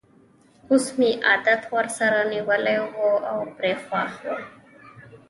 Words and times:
اوس 0.69 0.85
مې 0.97 1.09
عادت 1.27 1.61
ورسره 1.75 2.19
نیولی 2.33 2.77
وو 2.95 3.09
او 3.31 3.37
پرې 3.55 3.73
خوښ 3.85 4.13
وم. 4.27 4.41